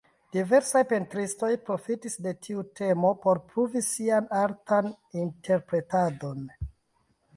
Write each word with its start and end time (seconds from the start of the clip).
Diversaj 0.35 0.79
pentristoj 0.91 1.49
profitis 1.67 2.17
de 2.27 2.33
tiu 2.47 2.63
temo 2.79 3.11
por 3.27 3.43
pruvi 3.51 3.85
sian 3.91 4.33
artan 4.41 4.89
interpretadon. 5.25 6.43